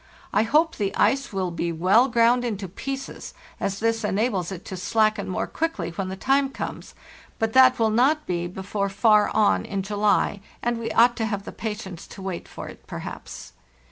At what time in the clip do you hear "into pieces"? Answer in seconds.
2.43-3.35